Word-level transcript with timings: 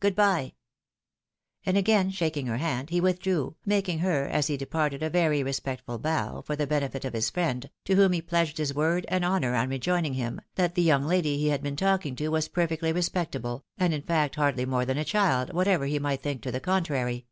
Good 0.00 0.16
bye!" 0.16 0.54
And 1.64 1.76
again 1.76 2.10
shaking 2.10 2.46
her 2.46 2.56
hand, 2.56 2.90
he 2.90 3.00
withdrew, 3.00 3.54
making 3.64 4.00
her, 4.00 4.24
as 4.26 4.48
he 4.48 4.56
de 4.56 4.66
parted, 4.66 5.00
a 5.00 5.08
very 5.08 5.44
respectful 5.44 5.96
bow, 5.96 6.40
for 6.42 6.56
the 6.56 6.66
benefit 6.66 7.04
of 7.04 7.12
his 7.12 7.30
friend, 7.30 7.70
to 7.84 7.94
whom. 7.94 8.10
he 8.12 8.20
pledged 8.20 8.58
his 8.58 8.74
word 8.74 9.04
and 9.08 9.24
honour, 9.24 9.54
on 9.54 9.68
rejoining 9.68 10.14
him, 10.14 10.40
that 10.56 10.74
tlie 10.74 10.86
young 10.86 11.04
lady 11.06 11.38
he 11.38 11.50
had 11.50 11.62
been 11.62 11.76
talking 11.76 12.16
to 12.16 12.30
was 12.30 12.48
perfectly 12.48 12.90
respectable, 12.90 13.64
and 13.78 13.94
in 13.94 14.02
fact 14.02 14.34
hardly 14.34 14.66
more 14.66 14.84
than 14.84 14.98
a 14.98 15.04
child, 15.04 15.52
whatever 15.52 15.84
he 15.86 16.00
might 16.00 16.20
think 16.20 16.42
to 16.42 16.50
the 16.50 16.58
contrary. 16.58 17.28